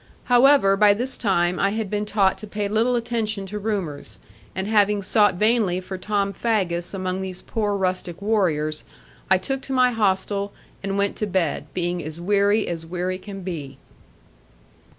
[0.23, 4.17] However, by this time I had been taught to pay little attention to rumours;
[4.55, 8.83] and having sought vainly for Tom Faggus among these poor rustic warriors,
[9.29, 13.41] I took to my hostel; and went to bed, being as weary as weary can
[13.41, 13.77] be.